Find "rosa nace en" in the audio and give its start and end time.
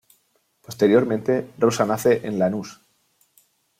1.59-2.39